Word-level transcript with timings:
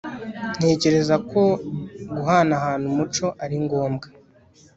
Ntekereza 0.57 1.15
ko 1.31 1.41
guhanahana 2.13 2.85
umuco 2.91 3.25
ari 3.43 3.57
ngombwa 3.63 4.07